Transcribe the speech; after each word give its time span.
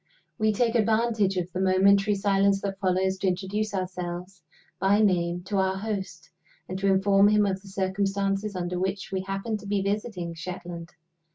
We 0.39 0.51
take 0.51 0.73
advantage 0.73 1.37
of 1.37 1.51
the 1.51 1.61
momentary 1.61 2.15
silence 2.15 2.59
that 2.61 2.79
follows 2.79 3.19
to 3.19 3.27
introduce 3.27 3.71
ourselves 3.71 4.41
by 4.79 4.99
name 4.99 5.43
to 5.43 5.57
our 5.57 5.77
host, 5.77 6.31
and 6.67 6.75
to 6.79 6.87
inform 6.87 7.27
him 7.27 7.45
of 7.45 7.61
the 7.61 7.67
circumstances 7.67 8.55
under 8.55 8.79
which 8.79 9.11
we 9.11 9.21
happen 9.21 9.57
to 9.57 9.67
be 9.67 9.83
visiting 9.83 10.33
Shetland. 10.33 10.89